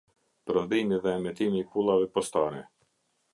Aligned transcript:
Prodhimi 0.51 0.97
dhe 1.03 1.13
emetimi 1.17 1.61
i 1.65 1.67
pullave 1.75 2.09
postare. 2.17 2.65